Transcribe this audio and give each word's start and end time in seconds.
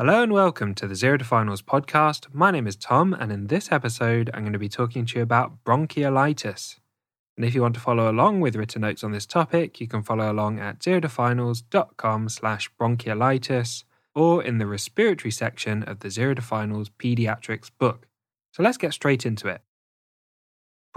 Hello 0.00 0.22
and 0.22 0.32
welcome 0.32 0.74
to 0.76 0.86
the 0.86 0.94
Zero 0.94 1.18
to 1.18 1.26
Finals 1.26 1.60
podcast. 1.60 2.32
My 2.32 2.50
name 2.50 2.66
is 2.66 2.74
Tom, 2.74 3.12
and 3.12 3.30
in 3.30 3.48
this 3.48 3.70
episode, 3.70 4.30
I'm 4.32 4.44
going 4.44 4.54
to 4.54 4.58
be 4.58 4.66
talking 4.66 5.04
to 5.04 5.18
you 5.18 5.22
about 5.22 5.62
bronchiolitis. 5.62 6.78
And 7.36 7.44
if 7.44 7.54
you 7.54 7.60
want 7.60 7.74
to 7.74 7.82
follow 7.82 8.10
along 8.10 8.40
with 8.40 8.56
written 8.56 8.80
notes 8.80 9.04
on 9.04 9.12
this 9.12 9.26
topic, 9.26 9.78
you 9.78 9.86
can 9.86 10.02
follow 10.02 10.32
along 10.32 10.58
at 10.58 10.78
zerotofinals.com 10.78 12.30
slash 12.30 12.70
bronchiolitis 12.80 13.84
or 14.14 14.42
in 14.42 14.56
the 14.56 14.66
respiratory 14.66 15.30
section 15.30 15.82
of 15.82 16.00
the 16.00 16.08
Zero 16.08 16.32
to 16.32 16.40
Finals 16.40 16.88
Pediatrics 16.88 17.70
book. 17.78 18.06
So 18.52 18.62
let's 18.62 18.78
get 18.78 18.94
straight 18.94 19.26
into 19.26 19.48
it. 19.48 19.60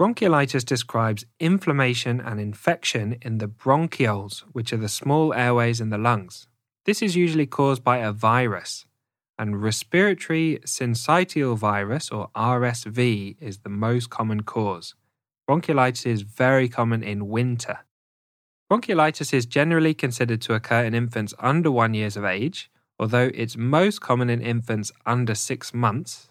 Bronchiolitis 0.00 0.64
describes 0.64 1.26
inflammation 1.38 2.22
and 2.22 2.40
infection 2.40 3.18
in 3.20 3.36
the 3.36 3.48
bronchioles, 3.48 4.44
which 4.52 4.72
are 4.72 4.78
the 4.78 4.88
small 4.88 5.34
airways 5.34 5.78
in 5.78 5.90
the 5.90 5.98
lungs. 5.98 6.46
This 6.86 7.02
is 7.02 7.14
usually 7.14 7.46
caused 7.46 7.84
by 7.84 7.98
a 7.98 8.10
virus, 8.10 8.86
and 9.38 9.62
respiratory 9.62 10.60
syncytial 10.64 11.56
virus, 11.56 12.10
or 12.10 12.28
RSV, 12.36 13.36
is 13.40 13.58
the 13.58 13.68
most 13.68 14.10
common 14.10 14.42
cause. 14.42 14.94
Bronchiolitis 15.48 16.06
is 16.06 16.22
very 16.22 16.68
common 16.68 17.02
in 17.02 17.28
winter. 17.28 17.80
Bronchiolitis 18.70 19.32
is 19.32 19.46
generally 19.46 19.94
considered 19.94 20.40
to 20.42 20.54
occur 20.54 20.84
in 20.84 20.94
infants 20.94 21.34
under 21.38 21.70
one 21.70 21.94
years 21.94 22.16
of 22.16 22.24
age, 22.24 22.70
although 22.98 23.30
it's 23.34 23.56
most 23.56 24.00
common 24.00 24.30
in 24.30 24.40
infants 24.40 24.90
under 25.04 25.34
six 25.34 25.74
months 25.74 26.28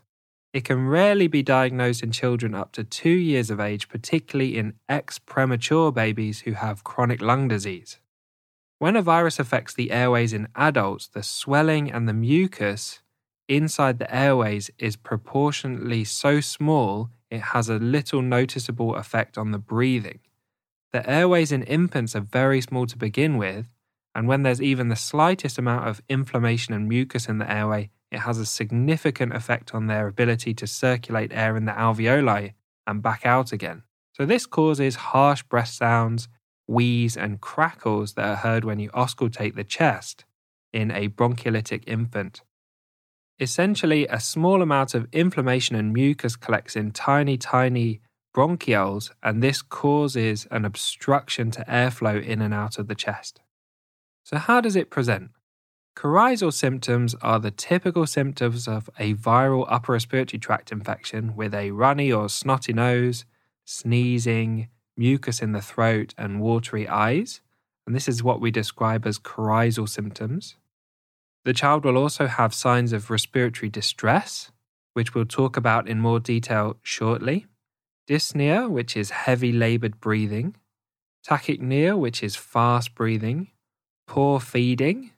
it 0.54 0.64
can 0.64 0.88
rarely 0.88 1.28
be 1.28 1.42
diagnosed 1.42 2.04
in 2.04 2.12
children 2.12 2.54
up 2.54 2.72
to 2.74 2.84
two 2.84 3.10
years 3.10 3.50
of 3.50 3.60
age, 3.60 3.90
particularly 3.90 4.56
in 4.56 4.76
ex 4.88 5.18
premature 5.18 5.92
babies 5.92 6.42
who 6.42 6.52
have 6.52 6.84
chronic 6.84 7.22
lung 7.22 7.48
disease. 7.48 8.00
When 8.84 8.98
a 8.98 9.02
virus 9.02 9.40
affects 9.40 9.74
the 9.74 9.92
airways 9.92 10.34
in 10.34 10.50
adults, 10.58 11.08
the 11.08 11.24
swelling 11.24 11.90
and 11.90 12.06
the 12.06 12.14
mucus 12.14 13.00
inside 13.48 13.98
the 13.98 14.14
airways 14.14 14.72
is 14.78 14.98
proportionately 14.98 16.04
so 16.04 16.42
small 16.42 17.10
it 17.32 17.40
has 17.54 17.70
a 17.70 17.80
little 17.80 18.22
noticeable 18.22 18.96
effect 18.96 19.38
on 19.38 19.52
the 19.52 19.58
breathing. 19.58 20.20
The 20.92 21.10
airways 21.10 21.54
in 21.54 21.64
infants 21.64 22.14
are 22.14 22.20
very 22.20 22.60
small 22.60 22.86
to 22.88 22.98
begin 22.98 23.38
with, 23.38 23.68
and 24.14 24.28
when 24.28 24.44
there's 24.44 24.62
even 24.62 24.90
the 24.90 24.98
slightest 24.98 25.58
amount 25.58 25.88
of 25.88 26.02
inflammation 26.10 26.74
and 26.74 26.90
mucus 26.90 27.30
in 27.30 27.38
the 27.38 27.50
airway, 27.50 27.90
it 28.12 28.20
has 28.20 28.38
a 28.38 28.46
significant 28.46 29.34
effect 29.34 29.74
on 29.74 29.88
their 29.88 30.10
ability 30.10 30.54
to 30.56 30.68
circulate 30.68 31.32
air 31.34 31.56
in 31.56 31.64
the 31.64 31.72
alveoli 31.72 32.52
and 32.86 33.02
back 33.02 33.26
out 33.26 33.54
again. 33.54 33.84
So, 34.12 34.26
this 34.26 34.46
causes 34.46 34.96
harsh 34.96 35.42
breath 35.44 35.70
sounds, 35.70 36.28
wheeze, 36.68 37.18
and 37.18 37.42
crackles 37.42 38.14
that 38.14 38.26
are 38.26 38.36
heard 38.36 38.64
when 38.64 38.80
you 38.80 38.90
auscultate 38.92 39.56
the 39.56 39.64
chest 39.64 40.26
in 40.72 40.92
a 40.92 41.10
bronchiolitic 41.10 41.84
infant. 41.88 42.42
Essentially, 43.40 44.08
a 44.08 44.20
small 44.20 44.62
amount 44.62 44.94
of 44.94 45.08
inflammation 45.12 45.76
and 45.76 45.94
mucus 45.94 46.36
collects 46.36 46.76
in 46.76 46.92
tiny, 46.92 47.38
tiny 47.38 48.00
bronchioles, 48.36 49.12
and 49.22 49.42
this 49.42 49.62
causes 49.62 50.48
an 50.52 50.66
obstruction 50.66 51.52
to 51.52 51.66
airflow 51.66 52.24
in 52.24 52.42
and 52.42 52.54
out 52.54 52.80
of 52.80 52.88
the 52.88 52.96
chest. 52.96 53.42
So, 54.24 54.38
how 54.38 54.62
does 54.62 54.76
it 54.76 54.90
present? 54.90 55.32
Coryzal 55.96 56.52
symptoms 56.52 57.16
are 57.22 57.40
the 57.40 57.52
typical 57.52 58.08
symptoms 58.08 58.68
of 58.68 58.90
a 58.98 59.14
viral 59.14 59.66
upper 59.70 59.94
respiratory 59.94 60.40
tract 60.40 60.72
infection 60.72 61.36
with 61.36 61.54
a 61.54 61.72
runny 61.72 62.12
or 62.12 62.30
snotty 62.30 62.74
nose, 62.74 63.26
sneezing, 63.66 64.70
mucus 64.98 65.42
in 65.42 65.52
the 65.52 65.62
throat, 65.62 66.14
and 66.18 66.42
watery 66.42 66.88
eyes. 66.88 67.42
And 67.86 67.96
this 67.96 68.08
is 68.08 68.24
what 68.24 68.40
we 68.40 68.52
describe 68.52 69.06
as 69.06 69.20
coryzal 69.20 69.90
symptoms. 69.90 70.56
The 71.46 71.54
child 71.54 71.84
will 71.84 71.98
also 71.98 72.28
have 72.28 72.54
signs 72.54 72.94
of 72.94 73.10
respiratory 73.10 73.70
distress, 73.70 74.52
which 74.94 75.14
we'll 75.14 75.26
talk 75.26 75.58
about 75.58 75.88
in 75.88 76.00
more 76.00 76.20
detail 76.20 76.78
shortly. 76.82 77.48
Dyspnea, 78.08 78.70
which 78.70 78.96
is 78.96 79.10
heavy 79.10 79.52
labored 79.52 80.00
breathing. 80.00 80.56
Tachypnea, 81.28 81.98
which 81.98 82.24
is 82.24 82.36
fast 82.36 82.96
breathing. 82.96 83.50
Poor 84.08 84.40
feeding, 84.40 85.12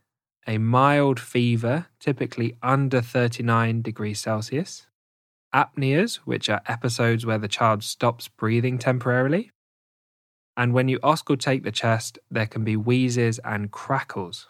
a 0.48 0.58
mild 0.60 1.20
fever, 1.20 1.88
typically 2.00 2.56
under 2.62 3.02
39 3.02 3.82
degrees 3.82 4.20
Celsius, 4.20 4.86
apneas, 5.54 6.18
which 6.18 6.50
are 6.50 6.62
episodes 6.68 7.26
where 7.26 7.40
the 7.40 7.48
child 7.48 7.84
stops 7.84 8.28
breathing 8.28 8.78
temporarily, 8.78 9.52
and 10.58 10.74
when 10.74 10.88
you 10.88 11.00
auscultate 11.00 11.64
the 11.64 11.72
chest, 11.72 12.18
there 12.32 12.46
can 12.46 12.64
be 12.64 12.78
wheezes 12.78 13.40
and 13.40 13.72
crackles. 13.72 14.48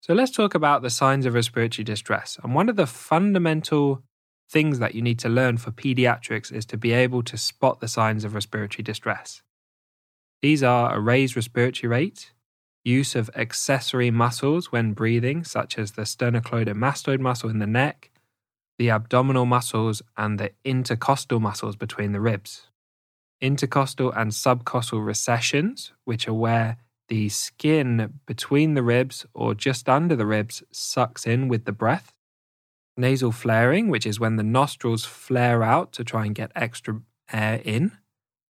So 0.00 0.14
let's 0.14 0.30
talk 0.30 0.54
about 0.54 0.82
the 0.82 0.90
signs 0.90 1.26
of 1.26 1.34
respiratory 1.34 1.84
distress. 1.84 2.38
And 2.42 2.54
one 2.54 2.68
of 2.68 2.76
the 2.76 2.86
fundamental 2.86 4.02
things 4.48 4.78
that 4.78 4.94
you 4.94 5.02
need 5.02 5.18
to 5.18 5.28
learn 5.28 5.56
for 5.56 5.72
pediatrics 5.72 6.52
is 6.52 6.64
to 6.66 6.76
be 6.76 6.92
able 6.92 7.22
to 7.24 7.36
spot 7.36 7.80
the 7.80 7.88
signs 7.88 8.24
of 8.24 8.34
respiratory 8.34 8.84
distress. 8.84 9.42
These 10.42 10.62
are 10.62 10.94
a 10.94 11.00
raised 11.00 11.34
respiratory 11.34 11.88
rate, 11.88 12.32
use 12.84 13.16
of 13.16 13.30
accessory 13.34 14.12
muscles 14.12 14.70
when 14.70 14.92
breathing, 14.92 15.42
such 15.42 15.76
as 15.76 15.92
the 15.92 16.02
sternocleidomastoid 16.02 17.18
muscle 17.18 17.50
in 17.50 17.58
the 17.58 17.66
neck, 17.66 18.10
the 18.78 18.90
abdominal 18.90 19.46
muscles, 19.46 20.02
and 20.16 20.38
the 20.38 20.52
intercostal 20.64 21.40
muscles 21.40 21.74
between 21.74 22.12
the 22.12 22.20
ribs. 22.20 22.68
Intercostal 23.40 24.12
and 24.12 24.30
subcostal 24.30 25.04
recessions, 25.04 25.92
which 26.04 26.26
are 26.26 26.34
where 26.34 26.78
the 27.08 27.28
skin 27.28 28.20
between 28.26 28.74
the 28.74 28.82
ribs 28.82 29.26
or 29.34 29.54
just 29.54 29.88
under 29.88 30.16
the 30.16 30.26
ribs 30.26 30.62
sucks 30.72 31.26
in 31.26 31.48
with 31.48 31.64
the 31.64 31.72
breath. 31.72 32.12
Nasal 32.96 33.32
flaring, 33.32 33.88
which 33.88 34.06
is 34.06 34.18
when 34.18 34.36
the 34.36 34.42
nostrils 34.42 35.04
flare 35.04 35.62
out 35.62 35.92
to 35.92 36.02
try 36.04 36.24
and 36.24 36.34
get 36.34 36.50
extra 36.54 37.00
air 37.32 37.60
in. 37.64 37.92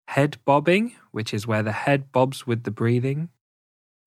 Head 0.09 0.39
bobbing, 0.45 0.95
which 1.13 1.33
is 1.33 1.47
where 1.47 1.63
the 1.63 1.73
head 1.73 2.11
bobs 2.13 2.47
with 2.47 2.65
the 2.65 2.71
breathing 2.71 3.29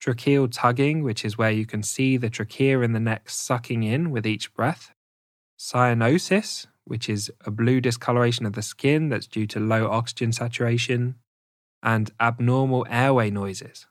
tracheal 0.05 0.47
tugging, 0.51 1.03
which 1.03 1.25
is 1.25 1.37
where 1.37 1.51
you 1.51 1.65
can 1.65 1.81
see 1.81 2.17
the 2.17 2.29
trachea 2.29 2.81
in 2.81 2.93
the 2.93 2.99
neck 2.99 3.29
sucking 3.29 3.83
in 3.83 4.11
with 4.11 4.25
each 4.25 4.53
breath, 4.53 4.91
cyanosis, 5.57 6.67
which 6.85 7.09
is 7.09 7.31
a 7.45 7.51
blue 7.51 7.81
discoloration 7.81 8.45
of 8.45 8.53
the 8.53 8.61
skin 8.61 9.09
that's 9.09 9.27
due 9.27 9.45
to 9.47 9.59
low 9.59 9.89
oxygen 9.89 10.31
saturation, 10.31 11.15
and 11.83 12.11
abnormal 12.19 12.85
airway 12.89 13.29
noises. 13.29 13.85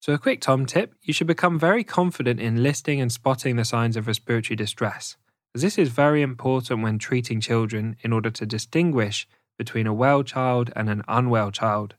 So, 0.00 0.12
a 0.12 0.18
quick 0.18 0.40
Tom 0.40 0.66
tip 0.66 0.94
you 1.02 1.12
should 1.12 1.26
become 1.26 1.58
very 1.58 1.84
confident 1.84 2.40
in 2.40 2.62
listing 2.62 3.00
and 3.00 3.12
spotting 3.12 3.56
the 3.56 3.64
signs 3.64 3.96
of 3.96 4.06
respiratory 4.06 4.56
distress, 4.56 5.16
as 5.54 5.62
this 5.62 5.78
is 5.78 5.88
very 5.88 6.22
important 6.22 6.82
when 6.82 6.98
treating 6.98 7.40
children 7.40 7.96
in 8.02 8.12
order 8.12 8.30
to 8.30 8.46
distinguish 8.46 9.28
between 9.58 9.86
a 9.86 9.94
well 9.94 10.22
child 10.22 10.72
and 10.74 10.88
an 10.88 11.02
unwell 11.08 11.50
child 11.50 11.94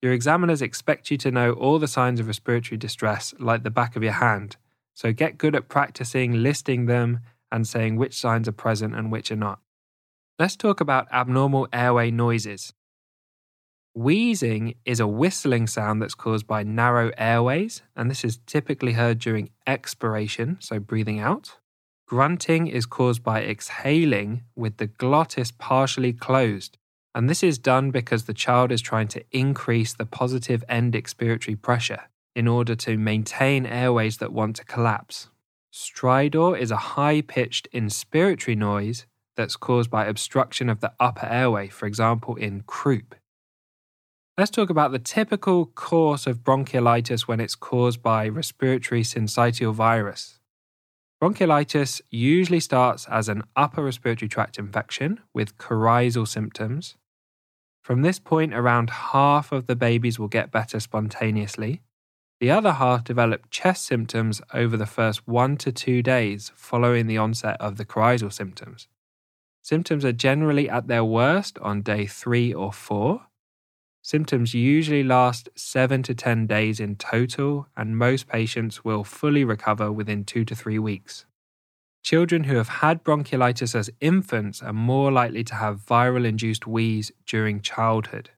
your 0.00 0.12
examiners 0.12 0.62
expect 0.62 1.10
you 1.10 1.16
to 1.18 1.30
know 1.30 1.52
all 1.52 1.78
the 1.78 1.88
signs 1.88 2.20
of 2.20 2.28
respiratory 2.28 2.78
distress 2.78 3.34
like 3.38 3.62
the 3.62 3.70
back 3.70 3.96
of 3.96 4.02
your 4.02 4.12
hand, 4.12 4.56
so 4.94 5.12
get 5.12 5.38
good 5.38 5.56
at 5.56 5.68
practicing 5.68 6.42
listing 6.42 6.86
them 6.86 7.20
and 7.50 7.66
saying 7.66 7.96
which 7.96 8.18
signs 8.18 8.48
are 8.48 8.52
present 8.52 8.94
and 8.94 9.10
which 9.10 9.30
are 9.30 9.36
not. 9.36 9.60
Let's 10.38 10.56
talk 10.56 10.80
about 10.80 11.08
abnormal 11.12 11.68
airway 11.72 12.10
noises. 12.10 12.72
Wheezing 13.94 14.74
is 14.84 15.00
a 15.00 15.08
whistling 15.08 15.66
sound 15.66 16.00
that's 16.00 16.14
caused 16.14 16.46
by 16.46 16.62
narrow 16.62 17.10
airways, 17.18 17.82
and 17.96 18.08
this 18.08 18.24
is 18.24 18.38
typically 18.46 18.92
heard 18.92 19.18
during 19.18 19.50
expiration, 19.66 20.58
so 20.60 20.78
breathing 20.78 21.18
out. 21.18 21.56
Grunting 22.06 22.68
is 22.68 22.86
caused 22.86 23.24
by 23.24 23.42
exhaling 23.42 24.44
with 24.54 24.76
the 24.76 24.86
glottis 24.86 25.50
partially 25.50 26.12
closed, 26.12 26.78
and 27.14 27.28
this 27.28 27.42
is 27.42 27.58
done 27.58 27.90
because 27.90 28.24
the 28.24 28.34
child 28.34 28.70
is 28.70 28.80
trying 28.80 29.08
to 29.08 29.24
increase 29.32 29.92
the 29.94 30.06
positive 30.06 30.62
end 30.68 30.94
expiratory 30.94 31.60
pressure 31.60 32.02
in 32.36 32.46
order 32.46 32.76
to 32.76 32.96
maintain 32.96 33.66
airways 33.66 34.18
that 34.18 34.32
want 34.32 34.54
to 34.56 34.64
collapse. 34.64 35.28
Stridor 35.72 36.58
is 36.58 36.70
a 36.70 36.76
high 36.76 37.20
pitched 37.20 37.68
inspiratory 37.72 38.56
noise 38.56 39.06
that's 39.36 39.56
caused 39.56 39.90
by 39.90 40.06
obstruction 40.06 40.68
of 40.68 40.80
the 40.80 40.92
upper 40.98 41.26
airway, 41.26 41.68
for 41.68 41.86
example, 41.86 42.36
in 42.36 42.62
croup. 42.66 43.14
Let's 44.36 44.50
talk 44.50 44.70
about 44.70 44.92
the 44.92 44.98
typical 44.98 45.66
course 45.66 46.26
of 46.26 46.44
bronchiolitis 46.44 47.22
when 47.22 47.40
it's 47.40 47.54
caused 47.54 48.02
by 48.02 48.28
respiratory 48.28 49.02
syncytial 49.02 49.74
virus. 49.74 50.38
Bronchiolitis 51.20 52.00
usually 52.10 52.60
starts 52.60 53.06
as 53.08 53.28
an 53.28 53.42
upper 53.56 53.82
respiratory 53.82 54.28
tract 54.28 54.58
infection 54.58 55.20
with 55.34 55.58
coryzal 55.58 56.28
symptoms. 56.28 56.96
From 57.82 58.02
this 58.02 58.20
point, 58.20 58.54
around 58.54 58.90
half 58.90 59.50
of 59.50 59.66
the 59.66 59.74
babies 59.74 60.18
will 60.18 60.28
get 60.28 60.52
better 60.52 60.78
spontaneously. 60.78 61.82
The 62.40 62.50
other 62.52 62.72
half 62.72 63.02
develop 63.02 63.50
chest 63.50 63.84
symptoms 63.84 64.40
over 64.54 64.76
the 64.76 64.86
first 64.86 65.26
one 65.26 65.56
to 65.56 65.72
two 65.72 66.02
days 66.02 66.52
following 66.54 67.08
the 67.08 67.18
onset 67.18 67.56
of 67.60 67.76
the 67.76 67.84
coryzal 67.84 68.32
symptoms. 68.32 68.86
Symptoms 69.60 70.04
are 70.04 70.12
generally 70.12 70.70
at 70.70 70.86
their 70.86 71.04
worst 71.04 71.58
on 71.58 71.82
day 71.82 72.06
three 72.06 72.54
or 72.54 72.72
four. 72.72 73.22
Symptoms 74.02 74.54
usually 74.54 75.02
last 75.02 75.48
7 75.56 76.02
to 76.04 76.14
10 76.14 76.46
days 76.46 76.78
in 76.80 76.94
total, 76.96 77.66
and 77.76 77.98
most 77.98 78.28
patients 78.28 78.84
will 78.84 79.04
fully 79.04 79.44
recover 79.44 79.90
within 79.92 80.24
2 80.24 80.44
to 80.44 80.54
3 80.54 80.78
weeks. 80.78 81.26
Children 82.02 82.44
who 82.44 82.56
have 82.56 82.68
had 82.68 83.04
bronchiolitis 83.04 83.74
as 83.74 83.90
infants 84.00 84.62
are 84.62 84.72
more 84.72 85.10
likely 85.10 85.44
to 85.44 85.56
have 85.56 85.84
viral 85.84 86.24
induced 86.24 86.66
wheeze 86.66 87.10
during 87.26 87.60
childhood. 87.60 88.30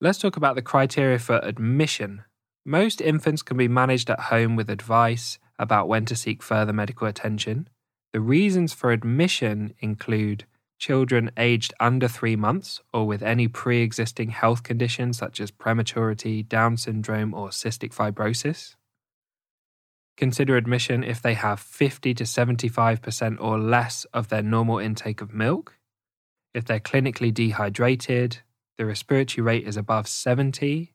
Let's 0.00 0.18
talk 0.18 0.36
about 0.36 0.54
the 0.54 0.62
criteria 0.62 1.18
for 1.18 1.40
admission. 1.42 2.22
Most 2.68 3.00
infants 3.00 3.40
can 3.40 3.56
be 3.56 3.66
managed 3.66 4.10
at 4.10 4.20
home 4.28 4.54
with 4.54 4.68
advice 4.68 5.38
about 5.58 5.88
when 5.88 6.04
to 6.04 6.14
seek 6.14 6.42
further 6.42 6.74
medical 6.74 7.06
attention. 7.06 7.66
The 8.12 8.20
reasons 8.20 8.74
for 8.74 8.92
admission 8.92 9.72
include 9.80 10.44
children 10.78 11.30
aged 11.38 11.72
under 11.80 12.08
three 12.08 12.36
months 12.36 12.82
or 12.92 13.06
with 13.06 13.22
any 13.22 13.48
pre 13.48 13.80
existing 13.80 14.28
health 14.28 14.64
conditions 14.64 15.16
such 15.16 15.40
as 15.40 15.50
prematurity, 15.50 16.42
Down 16.42 16.76
syndrome, 16.76 17.32
or 17.32 17.48
cystic 17.48 17.94
fibrosis. 17.94 18.74
Consider 20.18 20.58
admission 20.58 21.02
if 21.02 21.22
they 21.22 21.32
have 21.32 21.60
50 21.60 22.12
to 22.12 22.24
75% 22.24 23.40
or 23.40 23.58
less 23.58 24.04
of 24.12 24.28
their 24.28 24.42
normal 24.42 24.78
intake 24.78 25.22
of 25.22 25.32
milk, 25.32 25.78
if 26.52 26.66
they're 26.66 26.80
clinically 26.80 27.32
dehydrated, 27.32 28.40
the 28.76 28.84
respiratory 28.84 29.42
rate 29.42 29.66
is 29.66 29.78
above 29.78 30.06
70, 30.06 30.92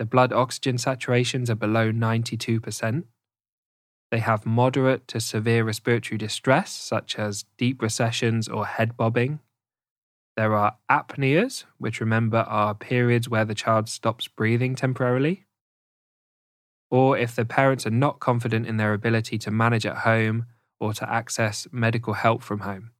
the 0.00 0.06
blood 0.06 0.32
oxygen 0.32 0.76
saturations 0.76 1.50
are 1.50 1.54
below 1.54 1.92
92%, 1.92 3.04
they 4.10 4.18
have 4.18 4.46
moderate 4.46 5.06
to 5.08 5.20
severe 5.20 5.62
respiratory 5.62 6.16
distress, 6.16 6.72
such 6.72 7.18
as 7.18 7.44
deep 7.58 7.82
recessions 7.82 8.48
or 8.48 8.64
head 8.64 8.96
bobbing. 8.96 9.40
There 10.38 10.54
are 10.54 10.78
apneas, 10.90 11.66
which 11.76 12.00
remember 12.00 12.38
are 12.38 12.74
periods 12.74 13.28
where 13.28 13.44
the 13.44 13.54
child 13.54 13.90
stops 13.90 14.26
breathing 14.26 14.74
temporarily. 14.74 15.44
Or 16.90 17.18
if 17.18 17.36
the 17.36 17.44
parents 17.44 17.86
are 17.86 17.90
not 17.90 18.20
confident 18.20 18.66
in 18.66 18.78
their 18.78 18.94
ability 18.94 19.36
to 19.40 19.50
manage 19.50 19.84
at 19.84 19.98
home 19.98 20.46
or 20.80 20.94
to 20.94 21.12
access 21.12 21.68
medical 21.70 22.14
help 22.14 22.42
from 22.42 22.60
home. 22.60 22.92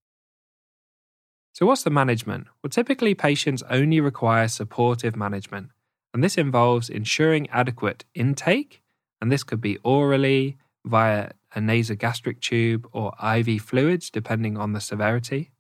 So, 1.55 1.64
what's 1.64 1.82
the 1.82 1.88
management? 1.88 2.49
Well, 2.62 2.69
typically 2.69 3.14
patients 3.14 3.62
only 3.70 4.00
require 4.00 4.49
supportive 4.49 5.17
management, 5.17 5.70
and 6.12 6.25
this 6.25 6.37
involves 6.37 6.89
ensuring 6.89 7.49
adequate 7.51 8.05
intake, 8.15 8.83
and 9.21 9.31
this 9.31 9.43
could 9.43 9.61
be 9.61 9.79
orally, 9.83 10.57
via 10.85 11.31
a 11.55 11.61
nasogastric 11.61 12.41
tube 12.41 12.89
or 12.93 13.12
IV 13.23 13.61
fluids, 13.62 14.11
depending 14.11 14.57
on 14.57 14.73
the 14.73 14.81
severity. 14.81 15.51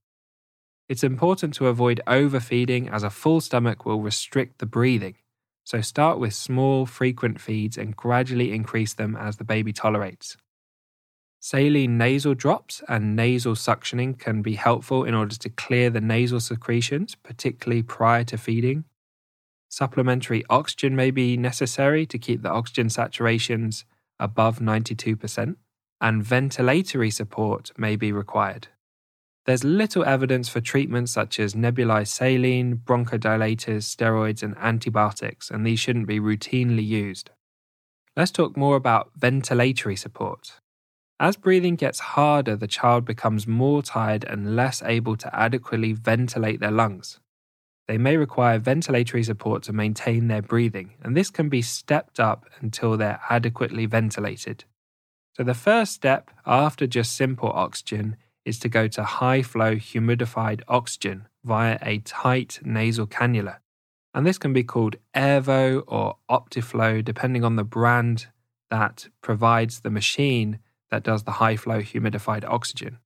It's 0.88 1.04
important 1.04 1.54
to 1.54 1.68
avoid 1.68 2.00
overfeeding 2.06 2.88
as 2.88 3.02
a 3.02 3.10
full 3.10 3.40
stomach 3.40 3.84
will 3.84 4.00
restrict 4.00 4.58
the 4.58 4.66
breathing. 4.66 5.16
So 5.62 5.80
start 5.80 6.18
with 6.18 6.34
small, 6.34 6.86
frequent 6.86 7.40
feeds 7.40 7.78
and 7.78 7.96
gradually 7.96 8.52
increase 8.52 8.94
them 8.94 9.14
as 9.14 9.36
the 9.36 9.44
baby 9.44 9.72
tolerates. 9.72 10.36
Saline 11.38 11.96
nasal 11.96 12.34
drops 12.34 12.82
and 12.88 13.14
nasal 13.14 13.54
suctioning 13.54 14.18
can 14.18 14.42
be 14.42 14.54
helpful 14.54 15.04
in 15.04 15.14
order 15.14 15.36
to 15.36 15.48
clear 15.48 15.88
the 15.88 16.00
nasal 16.00 16.40
secretions, 16.40 17.14
particularly 17.14 17.82
prior 17.82 18.24
to 18.24 18.36
feeding. 18.36 18.84
Supplementary 19.70 20.44
oxygen 20.50 20.96
may 20.96 21.12
be 21.12 21.36
necessary 21.36 22.04
to 22.06 22.18
keep 22.18 22.42
the 22.42 22.50
oxygen 22.50 22.88
saturations 22.88 23.84
above 24.18 24.58
92%, 24.58 25.54
and 26.00 26.24
ventilatory 26.24 27.12
support 27.12 27.70
may 27.78 27.94
be 27.94 28.10
required. 28.10 28.68
There's 29.46 29.64
little 29.64 30.04
evidence 30.04 30.48
for 30.48 30.60
treatments 30.60 31.12
such 31.12 31.38
as 31.38 31.54
nebulized 31.54 32.08
saline, 32.08 32.80
bronchodilators, 32.84 33.84
steroids, 33.84 34.42
and 34.42 34.56
antibiotics, 34.58 35.50
and 35.50 35.64
these 35.64 35.80
shouldn't 35.80 36.08
be 36.08 36.20
routinely 36.20 36.86
used. 36.86 37.30
Let's 38.16 38.32
talk 38.32 38.56
more 38.56 38.76
about 38.76 39.18
ventilatory 39.18 39.96
support. 39.96 40.58
As 41.20 41.36
breathing 41.36 41.76
gets 41.76 42.00
harder, 42.00 42.56
the 42.56 42.66
child 42.66 43.04
becomes 43.04 43.46
more 43.46 43.82
tired 43.82 44.24
and 44.24 44.56
less 44.56 44.82
able 44.82 45.16
to 45.16 45.34
adequately 45.34 45.92
ventilate 45.92 46.60
their 46.60 46.70
lungs. 46.70 47.20
They 47.90 47.98
may 47.98 48.16
require 48.16 48.60
ventilatory 48.60 49.24
support 49.24 49.64
to 49.64 49.72
maintain 49.72 50.28
their 50.28 50.42
breathing, 50.42 50.94
and 51.02 51.16
this 51.16 51.28
can 51.28 51.48
be 51.48 51.60
stepped 51.60 52.20
up 52.20 52.46
until 52.60 52.96
they're 52.96 53.20
adequately 53.28 53.84
ventilated. 53.86 54.62
So, 55.32 55.42
the 55.42 55.54
first 55.54 55.92
step 55.94 56.30
after 56.46 56.86
just 56.86 57.16
simple 57.16 57.50
oxygen 57.50 58.16
is 58.44 58.60
to 58.60 58.68
go 58.68 58.86
to 58.86 59.02
high 59.02 59.42
flow 59.42 59.74
humidified 59.74 60.62
oxygen 60.68 61.26
via 61.42 61.80
a 61.82 61.98
tight 61.98 62.60
nasal 62.62 63.08
cannula. 63.08 63.56
And 64.14 64.24
this 64.24 64.38
can 64.38 64.52
be 64.52 64.62
called 64.62 64.94
Airvo 65.12 65.82
or 65.88 66.18
Optiflow, 66.30 67.04
depending 67.04 67.42
on 67.42 67.56
the 67.56 67.64
brand 67.64 68.28
that 68.70 69.08
provides 69.20 69.80
the 69.80 69.90
machine 69.90 70.60
that 70.92 71.02
does 71.02 71.24
the 71.24 71.42
high 71.42 71.56
flow 71.56 71.80
humidified 71.80 72.44
oxygen. 72.44 72.98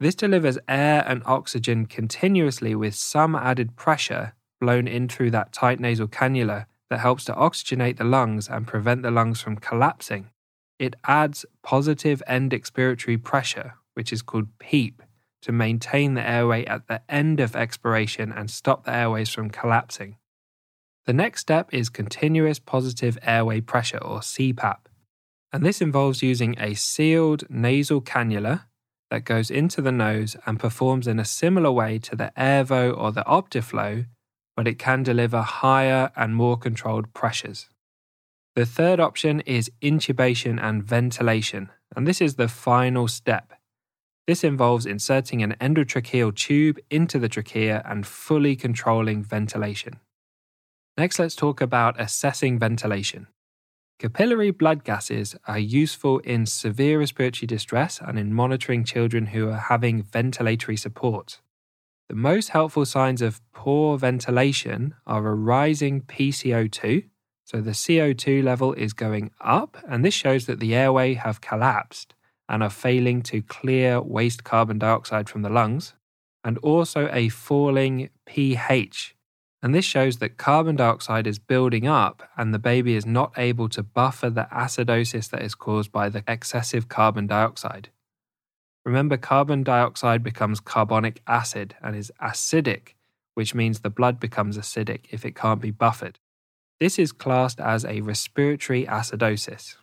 This 0.00 0.14
delivers 0.14 0.58
air 0.66 1.04
and 1.06 1.22
oxygen 1.26 1.84
continuously 1.84 2.74
with 2.74 2.94
some 2.94 3.36
added 3.36 3.76
pressure 3.76 4.32
blown 4.58 4.88
in 4.88 5.08
through 5.08 5.30
that 5.32 5.52
tight 5.52 5.78
nasal 5.78 6.08
cannula 6.08 6.64
that 6.88 7.00
helps 7.00 7.24
to 7.24 7.34
oxygenate 7.34 7.98
the 7.98 8.04
lungs 8.04 8.48
and 8.48 8.66
prevent 8.66 9.02
the 9.02 9.10
lungs 9.10 9.42
from 9.42 9.56
collapsing. 9.56 10.30
It 10.78 10.96
adds 11.04 11.44
positive 11.62 12.22
end 12.26 12.52
expiratory 12.52 13.22
pressure, 13.22 13.74
which 13.92 14.10
is 14.10 14.22
called 14.22 14.48
PEEP, 14.58 15.02
to 15.42 15.52
maintain 15.52 16.14
the 16.14 16.26
airway 16.26 16.64
at 16.64 16.88
the 16.88 17.02
end 17.06 17.38
of 17.38 17.54
expiration 17.54 18.32
and 18.32 18.50
stop 18.50 18.84
the 18.84 18.94
airways 18.94 19.28
from 19.28 19.50
collapsing. 19.50 20.16
The 21.04 21.12
next 21.12 21.42
step 21.42 21.68
is 21.72 21.90
continuous 21.90 22.58
positive 22.58 23.18
airway 23.22 23.60
pressure, 23.60 23.98
or 23.98 24.20
CPAP, 24.20 24.78
and 25.52 25.64
this 25.64 25.82
involves 25.82 26.22
using 26.22 26.54
a 26.58 26.74
sealed 26.74 27.44
nasal 27.50 28.00
cannula 28.00 28.64
that 29.10 29.24
goes 29.24 29.50
into 29.50 29.82
the 29.82 29.92
nose 29.92 30.36
and 30.46 30.58
performs 30.58 31.06
in 31.06 31.18
a 31.18 31.24
similar 31.24 31.70
way 31.70 31.98
to 31.98 32.16
the 32.16 32.32
Airvo 32.38 32.96
or 32.96 33.12
the 33.12 33.24
Optiflow, 33.24 34.06
but 34.56 34.68
it 34.68 34.78
can 34.78 35.02
deliver 35.02 35.42
higher 35.42 36.12
and 36.16 36.34
more 36.34 36.56
controlled 36.56 37.12
pressures. 37.12 37.68
The 38.56 38.66
third 38.66 39.00
option 39.00 39.40
is 39.40 39.70
intubation 39.82 40.60
and 40.62 40.82
ventilation, 40.82 41.70
and 41.96 42.06
this 42.06 42.20
is 42.20 42.36
the 42.36 42.48
final 42.48 43.08
step. 43.08 43.52
This 44.26 44.44
involves 44.44 44.86
inserting 44.86 45.42
an 45.42 45.56
endotracheal 45.60 46.34
tube 46.36 46.78
into 46.88 47.18
the 47.18 47.28
trachea 47.28 47.82
and 47.84 48.06
fully 48.06 48.54
controlling 48.54 49.24
ventilation. 49.24 49.98
Next, 50.96 51.18
let's 51.18 51.34
talk 51.34 51.60
about 51.60 52.00
assessing 52.00 52.58
ventilation. 52.58 53.26
Capillary 54.00 54.50
blood 54.50 54.82
gases 54.82 55.36
are 55.46 55.58
useful 55.58 56.20
in 56.20 56.46
severe 56.46 57.00
respiratory 57.00 57.46
distress 57.46 58.00
and 58.02 58.18
in 58.18 58.32
monitoring 58.32 58.82
children 58.82 59.26
who 59.26 59.50
are 59.50 59.66
having 59.68 60.02
ventilatory 60.02 60.78
support. 60.78 61.42
The 62.08 62.14
most 62.14 62.48
helpful 62.48 62.86
signs 62.86 63.20
of 63.20 63.42
poor 63.52 63.98
ventilation 63.98 64.94
are 65.06 65.28
a 65.28 65.34
rising 65.34 66.00
PCO2, 66.00 67.10
so 67.44 67.60
the 67.60 67.72
CO2 67.72 68.42
level 68.42 68.72
is 68.72 68.94
going 68.94 69.32
up, 69.38 69.76
and 69.86 70.02
this 70.02 70.14
shows 70.14 70.46
that 70.46 70.60
the 70.60 70.74
airway 70.74 71.12
have 71.12 71.42
collapsed 71.42 72.14
and 72.48 72.62
are 72.62 72.70
failing 72.70 73.20
to 73.24 73.42
clear 73.42 74.00
waste 74.00 74.44
carbon 74.44 74.78
dioxide 74.78 75.28
from 75.28 75.42
the 75.42 75.50
lungs, 75.50 75.92
and 76.42 76.56
also 76.58 77.10
a 77.12 77.28
falling 77.28 78.08
pH, 78.24 79.14
and 79.62 79.74
this 79.74 79.84
shows 79.84 80.18
that 80.18 80.38
carbon 80.38 80.76
dioxide 80.76 81.26
is 81.26 81.38
building 81.38 81.86
up 81.86 82.22
and 82.36 82.54
the 82.54 82.58
baby 82.58 82.94
is 82.94 83.04
not 83.04 83.32
able 83.36 83.68
to 83.68 83.82
buffer 83.82 84.30
the 84.30 84.48
acidosis 84.50 85.28
that 85.30 85.42
is 85.42 85.54
caused 85.54 85.92
by 85.92 86.08
the 86.08 86.24
excessive 86.26 86.88
carbon 86.88 87.26
dioxide. 87.26 87.90
Remember, 88.86 89.18
carbon 89.18 89.62
dioxide 89.62 90.22
becomes 90.22 90.60
carbonic 90.60 91.20
acid 91.26 91.74
and 91.82 91.94
is 91.94 92.10
acidic, 92.22 92.94
which 93.34 93.54
means 93.54 93.80
the 93.80 93.90
blood 93.90 94.18
becomes 94.18 94.56
acidic 94.56 95.00
if 95.10 95.26
it 95.26 95.36
can't 95.36 95.60
be 95.60 95.70
buffered. 95.70 96.18
This 96.78 96.98
is 96.98 97.12
classed 97.12 97.60
as 97.60 97.84
a 97.84 98.00
respiratory 98.00 98.86
acidosis. 98.86 99.76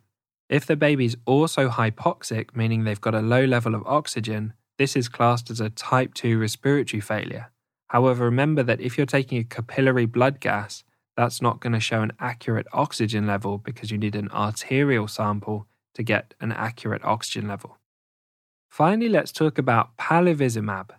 If 0.50 0.66
the 0.66 0.76
baby 0.76 1.06
is 1.06 1.18
also 1.26 1.70
hypoxic, 1.70 2.56
meaning 2.56 2.84
they've 2.84 3.00
got 3.00 3.14
a 3.14 3.22
low 3.22 3.46
level 3.46 3.76
of 3.76 3.86
oxygen, 3.86 4.54
this 4.80 4.96
is 4.96 5.08
classed 5.08 5.52
as 5.52 5.60
a 5.60 5.70
type 5.70 6.16
2 6.16 6.40
respiratory 6.40 7.02
failure 7.02 7.52
However, 7.88 8.26
remember 8.26 8.64
that 8.64 8.82
if 8.82 8.98
you're 8.98 9.06
taking 9.06 9.38
a 9.38 9.44
capillary 9.44 10.06
blood 10.06 10.40
gas, 10.40 10.84
that's 11.16 11.42
not 11.42 11.60
going 11.60 11.74
to 11.74 11.80
show 11.80 12.02
an 12.02 12.12
accurate 12.20 12.68
oxygen 12.74 13.26
level 13.26 13.58
because 13.58 13.92
you 13.92 13.98
need 13.98 14.16
an 14.16 14.30
arterial 14.32 15.08
sample 15.08 15.68
to 15.96 16.04
get 16.04 16.34
an 16.40 16.52
accurate 16.52 17.04
oxygen 17.04 17.48
level. 17.48 17.78
Finally, 18.70 19.10
let's 19.10 19.32
talk 19.32 19.58
about 19.58 19.98
palivizumab. 19.98 20.92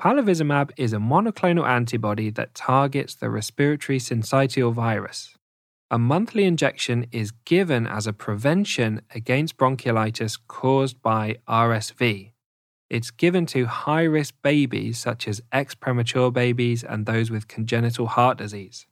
Palivizumab 0.00 0.70
is 0.76 0.92
a 0.92 0.98
monoclonal 0.98 1.66
antibody 1.66 2.30
that 2.30 2.54
targets 2.54 3.14
the 3.14 3.30
respiratory 3.30 3.98
syncytial 3.98 4.72
virus. 4.72 5.36
A 5.90 5.98
monthly 5.98 6.44
injection 6.44 7.06
is 7.12 7.32
given 7.44 7.86
as 7.86 8.06
a 8.06 8.12
prevention 8.12 9.02
against 9.14 9.56
bronchiolitis 9.56 10.38
caused 10.48 11.02
by 11.02 11.36
RSV, 11.48 12.32
it's 12.92 13.10
given 13.10 13.46
to 13.46 13.64
high 13.64 14.02
risk 14.02 14.34
babies, 14.42 14.98
such 14.98 15.26
as 15.26 15.40
ex 15.50 15.74
premature 15.74 16.30
babies 16.30 16.84
and 16.84 17.06
those 17.06 17.30
with 17.30 17.48
congenital 17.48 18.06
heart 18.06 18.36
disease. 18.36 18.86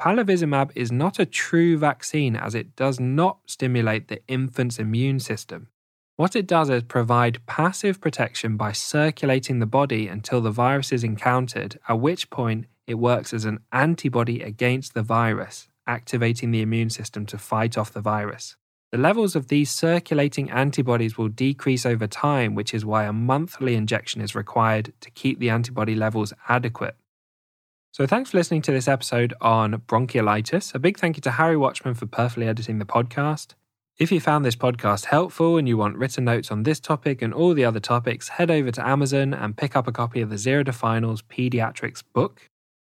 Palivizumab 0.00 0.72
is 0.74 0.90
not 0.90 1.20
a 1.20 1.24
true 1.24 1.78
vaccine 1.78 2.34
as 2.34 2.56
it 2.56 2.74
does 2.74 2.98
not 2.98 3.38
stimulate 3.46 4.08
the 4.08 4.20
infant's 4.26 4.80
immune 4.80 5.20
system. 5.20 5.68
What 6.16 6.34
it 6.34 6.48
does 6.48 6.68
is 6.68 6.82
provide 6.82 7.46
passive 7.46 8.00
protection 8.00 8.56
by 8.56 8.72
circulating 8.72 9.60
the 9.60 9.66
body 9.66 10.08
until 10.08 10.40
the 10.40 10.50
virus 10.50 10.90
is 10.90 11.04
encountered, 11.04 11.78
at 11.88 12.00
which 12.00 12.30
point 12.30 12.66
it 12.88 12.94
works 12.94 13.32
as 13.32 13.44
an 13.44 13.60
antibody 13.70 14.42
against 14.42 14.94
the 14.94 15.02
virus, 15.04 15.68
activating 15.86 16.50
the 16.50 16.62
immune 16.62 16.90
system 16.90 17.24
to 17.26 17.38
fight 17.38 17.78
off 17.78 17.92
the 17.92 18.00
virus. 18.00 18.56
The 18.90 18.98
levels 18.98 19.36
of 19.36 19.48
these 19.48 19.70
circulating 19.70 20.50
antibodies 20.50 21.18
will 21.18 21.28
decrease 21.28 21.84
over 21.84 22.06
time, 22.06 22.54
which 22.54 22.72
is 22.72 22.86
why 22.86 23.04
a 23.04 23.12
monthly 23.12 23.74
injection 23.74 24.22
is 24.22 24.34
required 24.34 24.94
to 25.02 25.10
keep 25.10 25.38
the 25.38 25.50
antibody 25.50 25.94
levels 25.94 26.32
adequate. 26.48 26.96
So, 27.92 28.06
thanks 28.06 28.30
for 28.30 28.38
listening 28.38 28.62
to 28.62 28.72
this 28.72 28.88
episode 28.88 29.34
on 29.42 29.82
bronchiolitis. 29.86 30.74
A 30.74 30.78
big 30.78 30.98
thank 30.98 31.16
you 31.16 31.20
to 31.22 31.32
Harry 31.32 31.56
Watchman 31.56 31.94
for 31.94 32.06
perfectly 32.06 32.48
editing 32.48 32.78
the 32.78 32.86
podcast. 32.86 33.52
If 33.98 34.10
you 34.10 34.20
found 34.20 34.46
this 34.46 34.56
podcast 34.56 35.06
helpful 35.06 35.58
and 35.58 35.68
you 35.68 35.76
want 35.76 35.98
written 35.98 36.24
notes 36.24 36.50
on 36.50 36.62
this 36.62 36.80
topic 36.80 37.20
and 37.20 37.34
all 37.34 37.52
the 37.52 37.66
other 37.66 37.80
topics, 37.80 38.28
head 38.28 38.50
over 38.50 38.70
to 38.70 38.86
Amazon 38.86 39.34
and 39.34 39.56
pick 39.56 39.76
up 39.76 39.86
a 39.86 39.92
copy 39.92 40.22
of 40.22 40.30
the 40.30 40.38
Zero 40.38 40.62
to 40.62 40.72
Finals 40.72 41.20
Pediatrics 41.20 42.02
book. 42.14 42.48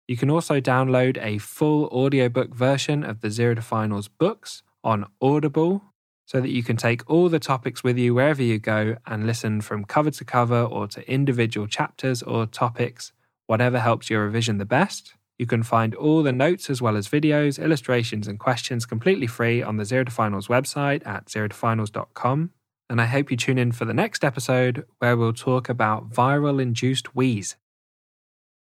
You 0.10 0.18
can 0.18 0.30
also 0.30 0.60
download 0.60 1.18
a 1.22 1.38
full 1.38 1.86
audiobook 1.86 2.54
version 2.54 3.04
of 3.06 3.22
the 3.22 3.30
Zero 3.30 3.54
to 3.54 3.62
Finals 3.62 4.10
books 4.10 4.64
on 4.86 5.06
Audible 5.22 5.84
so 6.26 6.40
that 6.40 6.50
you 6.50 6.64
can 6.64 6.78
take 6.78 7.08
all 7.10 7.28
the 7.28 7.40
topics 7.40 7.84
with 7.84 7.98
you 7.98 8.16
wherever 8.16 8.42
you 8.42 8.58
go 8.58 8.96
and 9.06 9.28
listen 9.28 9.60
from 9.60 9.84
cover 9.84 10.12
to 10.12 10.24
cover 10.24 10.62
or 10.62 10.88
to 10.88 11.12
individual 11.12 11.68
chapters 11.68 12.24
or 12.24 12.46
topics 12.46 13.12
whatever 13.48 13.80
helps 13.80 14.10
your 14.10 14.24
revision 14.24 14.58
the 14.58 14.66
best. 14.66 15.14
You 15.38 15.46
can 15.46 15.64
find 15.64 15.94
all 15.96 16.24
the 16.24 16.32
notes 16.32 16.70
as 16.70 16.82
well 16.82 16.96
as 16.96 17.10
videos, 17.10 17.62
illustrations, 17.62 18.28
and 18.28 18.40
questions 18.40 18.86
completely 18.86 19.28
free 19.28 19.62
on 19.62 19.78
the 19.78 19.86
Zero 19.86 20.06
to 20.06 20.12
Finals 20.12 20.48
website 20.48 21.06
at 21.06 21.26
zerotofinals.com. 21.26 22.52
And 22.90 23.02
I 23.02 23.06
hope 23.06 23.32
you 23.32 23.38
tune 23.38 23.58
in 23.58 23.72
for 23.72 23.86
the 23.86 23.94
next 23.94 24.24
episode 24.24 24.86
where 25.00 25.18
we'll 25.18 25.34
talk 25.34 25.68
about 25.68 26.10
viral 26.12 26.62
induced 26.62 27.16
wheeze. 27.16 27.56